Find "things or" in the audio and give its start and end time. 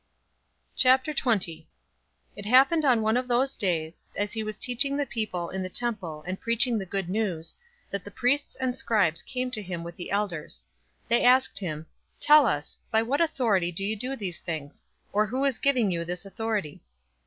14.39-15.27